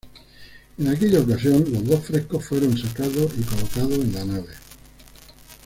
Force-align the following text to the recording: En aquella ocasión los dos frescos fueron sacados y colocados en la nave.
En 0.79 0.87
aquella 0.87 1.19
ocasión 1.19 1.63
los 1.71 1.85
dos 1.85 2.03
frescos 2.05 2.43
fueron 2.43 2.75
sacados 2.75 3.33
y 3.39 3.43
colocados 3.43 3.99
en 3.99 4.11
la 4.13 4.25
nave. 4.25 4.49